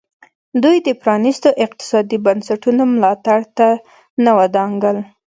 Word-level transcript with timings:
دوی 0.63 0.77
د 0.87 0.89
پرانیستو 1.01 1.49
اقتصادي 1.65 2.17
بنسټونو 2.25 2.83
ملاتړ 2.95 3.39
ته 3.57 3.67
نه 4.23 4.31
ودانګل. 4.39 4.97